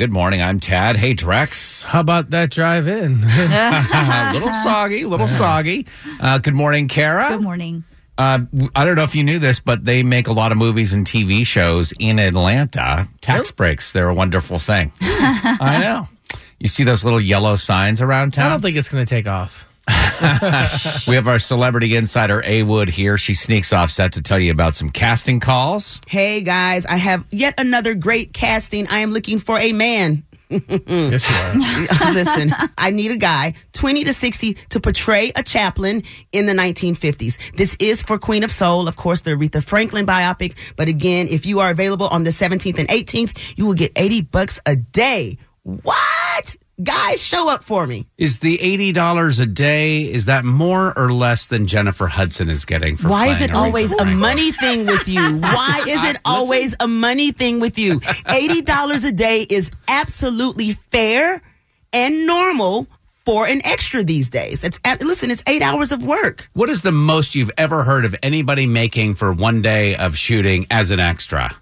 Good 0.00 0.10
morning. 0.10 0.42
I'm 0.42 0.58
Tad. 0.58 0.96
Hey, 0.96 1.14
Drex. 1.14 1.84
How 1.84 2.00
about 2.00 2.30
that 2.30 2.50
drive 2.50 2.88
in? 2.88 3.22
a 3.22 4.30
little 4.34 4.52
soggy, 4.52 5.02
a 5.02 5.08
little 5.08 5.28
soggy. 5.28 5.86
Uh, 6.18 6.38
good 6.38 6.56
morning, 6.56 6.88
Kara. 6.88 7.28
Good 7.28 7.42
morning. 7.42 7.84
Uh, 8.18 8.40
I 8.74 8.84
don't 8.84 8.96
know 8.96 9.04
if 9.04 9.14
you 9.14 9.22
knew 9.22 9.38
this, 9.38 9.60
but 9.60 9.84
they 9.84 10.02
make 10.02 10.26
a 10.26 10.32
lot 10.32 10.50
of 10.50 10.58
movies 10.58 10.92
and 10.92 11.06
TV 11.06 11.46
shows 11.46 11.92
in 12.00 12.18
Atlanta. 12.18 13.06
Tax 13.20 13.52
breaks, 13.52 13.92
they're 13.92 14.08
a 14.08 14.14
wonderful 14.14 14.58
thing. 14.58 14.90
I 15.00 15.78
know. 15.80 16.08
You 16.58 16.66
see 16.66 16.82
those 16.82 17.04
little 17.04 17.20
yellow 17.20 17.54
signs 17.54 18.00
around 18.00 18.32
town? 18.34 18.46
I 18.46 18.48
town? 18.48 18.50
don't 18.56 18.62
think 18.62 18.76
it's 18.76 18.88
going 18.88 19.06
to 19.06 19.08
take 19.08 19.28
off. 19.28 19.64
we 21.06 21.14
have 21.14 21.28
our 21.28 21.38
celebrity 21.38 21.96
insider, 21.96 22.42
A 22.44 22.62
Wood, 22.62 22.88
here. 22.88 23.18
She 23.18 23.34
sneaks 23.34 23.72
off 23.72 23.90
set 23.90 24.12
to 24.14 24.22
tell 24.22 24.38
you 24.38 24.50
about 24.50 24.74
some 24.74 24.90
casting 24.90 25.40
calls. 25.40 26.00
Hey 26.06 26.40
guys, 26.40 26.86
I 26.86 26.96
have 26.96 27.24
yet 27.30 27.54
another 27.58 27.94
great 27.94 28.32
casting. 28.32 28.86
I 28.88 28.98
am 28.98 29.12
looking 29.12 29.38
for 29.38 29.58
a 29.58 29.72
man. 29.72 30.24
yes, 30.48 31.28
you 31.28 31.86
are. 32.00 32.12
Listen, 32.12 32.54
I 32.78 32.90
need 32.90 33.10
a 33.10 33.16
guy 33.16 33.54
20 33.72 34.04
to 34.04 34.12
60 34.12 34.54
to 34.70 34.80
portray 34.80 35.32
a 35.34 35.42
chaplain 35.42 36.02
in 36.32 36.46
the 36.46 36.52
1950s. 36.52 37.38
This 37.56 37.76
is 37.78 38.02
for 38.02 38.18
Queen 38.18 38.44
of 38.44 38.50
Soul, 38.50 38.88
of 38.88 38.96
course, 38.96 39.22
the 39.22 39.32
Aretha 39.32 39.62
Franklin 39.64 40.06
biopic. 40.06 40.54
But 40.76 40.88
again, 40.88 41.26
if 41.28 41.44
you 41.44 41.60
are 41.60 41.70
available 41.70 42.08
on 42.08 42.24
the 42.24 42.30
17th 42.30 42.78
and 42.78 42.88
18th, 42.88 43.36
you 43.56 43.66
will 43.66 43.74
get 43.74 43.92
80 43.96 44.22
bucks 44.22 44.60
a 44.64 44.76
day. 44.76 45.38
What? 45.62 46.56
Guys, 46.82 47.22
show 47.22 47.48
up 47.48 47.62
for 47.62 47.86
me. 47.86 48.06
Is 48.18 48.38
the 48.38 48.58
$80 48.58 49.40
a 49.40 49.46
day, 49.46 50.10
is 50.10 50.24
that 50.24 50.44
more 50.44 50.96
or 50.98 51.12
less 51.12 51.46
than 51.46 51.68
Jennifer 51.68 52.08
Hudson 52.08 52.48
is 52.48 52.64
getting 52.64 52.96
for 52.96 53.08
Why 53.08 53.28
is 53.28 53.40
it 53.40 53.52
always 53.52 53.92
a 53.92 54.04
money 54.04 54.50
thing 54.50 54.86
with 54.86 55.06
you? 55.06 55.20
Why 55.40 55.84
is 55.86 56.04
it 56.04 56.20
always 56.24 56.74
a 56.80 56.88
money 56.88 57.30
thing 57.30 57.60
with 57.60 57.78
you? 57.78 58.00
$80 58.00 59.04
a 59.04 59.12
day 59.12 59.42
is 59.42 59.70
absolutely 59.86 60.72
fair 60.72 61.42
and 61.92 62.26
normal 62.26 62.88
for 63.24 63.46
an 63.46 63.64
extra 63.64 64.02
these 64.02 64.28
days. 64.28 64.64
It's 64.64 64.80
listen, 65.00 65.30
it's 65.30 65.44
8 65.46 65.62
hours 65.62 65.92
of 65.92 66.04
work. 66.04 66.50
What 66.54 66.68
is 66.68 66.82
the 66.82 66.92
most 66.92 67.36
you've 67.36 67.52
ever 67.56 67.84
heard 67.84 68.04
of 68.04 68.16
anybody 68.22 68.66
making 68.66 69.14
for 69.14 69.32
one 69.32 69.62
day 69.62 69.94
of 69.94 70.18
shooting 70.18 70.66
as 70.72 70.90
an 70.90 70.98
extra? 70.98 71.56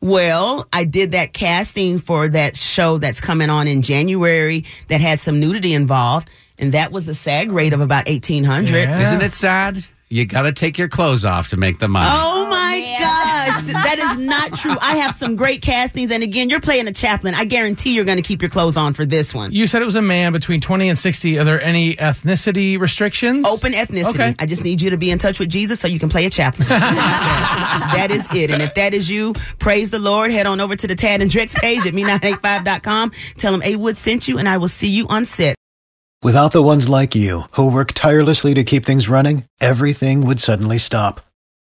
Well, 0.00 0.66
I 0.72 0.84
did 0.84 1.12
that 1.12 1.32
casting 1.32 1.98
for 1.98 2.28
that 2.28 2.56
show 2.56 2.98
that's 2.98 3.20
coming 3.20 3.50
on 3.50 3.66
in 3.66 3.82
January 3.82 4.64
that 4.88 5.00
had 5.00 5.18
some 5.18 5.40
nudity 5.40 5.74
involved, 5.74 6.30
and 6.58 6.72
that 6.72 6.92
was 6.92 7.08
a 7.08 7.14
SAG 7.14 7.50
rate 7.50 7.72
of 7.72 7.80
about 7.80 8.06
1800. 8.08 8.88
Yeah. 8.88 9.02
Isn't 9.02 9.22
it 9.22 9.34
sad? 9.34 9.84
You 10.08 10.24
got 10.24 10.42
to 10.42 10.52
take 10.52 10.78
your 10.78 10.88
clothes 10.88 11.24
off 11.24 11.48
to 11.48 11.56
make 11.58 11.80
the 11.80 11.88
money. 11.88 12.08
Oh 12.10 12.46
my 12.46 12.47
gosh, 12.47 12.47
Th- 12.47 12.47
that 13.96 13.98
is 13.98 14.16
not 14.18 14.52
true. 14.54 14.76
I 14.80 14.96
have 14.96 15.14
some 15.14 15.36
great 15.36 15.62
castings, 15.62 16.10
and 16.10 16.22
again, 16.22 16.50
you're 16.50 16.60
playing 16.60 16.88
a 16.88 16.92
chaplain. 16.92 17.34
I 17.34 17.44
guarantee 17.44 17.94
you're 17.94 18.04
going 18.04 18.18
to 18.18 18.22
keep 18.22 18.42
your 18.42 18.50
clothes 18.50 18.76
on 18.76 18.92
for 18.92 19.04
this 19.04 19.34
one. 19.34 19.52
You 19.52 19.66
said 19.66 19.82
it 19.82 19.86
was 19.86 19.94
a 19.94 20.02
man 20.02 20.32
between 20.32 20.60
20 20.60 20.88
and 20.88 20.98
60. 20.98 21.38
Are 21.38 21.44
there 21.44 21.62
any 21.62 21.96
ethnicity 21.96 22.78
restrictions? 22.78 23.46
Open 23.46 23.72
ethnicity. 23.72 24.10
Okay. 24.10 24.34
I 24.38 24.46
just 24.46 24.64
need 24.64 24.80
you 24.80 24.90
to 24.90 24.96
be 24.96 25.10
in 25.10 25.18
touch 25.18 25.38
with 25.38 25.48
Jesus 25.48 25.80
so 25.80 25.88
you 25.88 25.98
can 25.98 26.08
play 26.08 26.26
a 26.26 26.30
chaplain. 26.30 26.68
that 26.68 28.08
is 28.10 28.28
it. 28.34 28.50
And 28.50 28.62
if 28.62 28.74
that 28.74 28.94
is 28.94 29.08
you, 29.08 29.34
praise 29.58 29.90
the 29.90 29.98
Lord. 29.98 30.30
Head 30.30 30.46
on 30.46 30.60
over 30.60 30.76
to 30.76 30.86
the 30.86 30.94
Tad 30.94 31.22
and 31.22 31.30
Drex 31.30 31.54
page 31.54 31.86
at 31.86 31.94
me985.com. 31.94 33.12
Tell 33.36 33.52
them 33.52 33.62
A 33.62 33.76
Wood 33.76 33.96
sent 33.96 34.28
you, 34.28 34.38
and 34.38 34.48
I 34.48 34.58
will 34.58 34.68
see 34.68 34.88
you 34.88 35.06
on 35.08 35.24
set. 35.24 35.54
Without 36.22 36.50
the 36.50 36.62
ones 36.62 36.88
like 36.88 37.14
you, 37.14 37.42
who 37.52 37.72
work 37.72 37.92
tirelessly 37.92 38.52
to 38.54 38.64
keep 38.64 38.84
things 38.84 39.08
running, 39.08 39.44
everything 39.60 40.26
would 40.26 40.40
suddenly 40.40 40.76
stop. 40.78 41.20